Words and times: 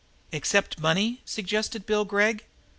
"Except 0.31 0.79
money," 0.79 1.21
suggested 1.25 1.85
Bill 1.85 2.05
Gregg. 2.05 2.45